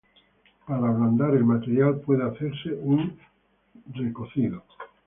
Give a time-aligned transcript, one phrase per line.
[0.65, 3.19] Para ablandar el material puede hacerse un
[3.93, 4.63] recocido.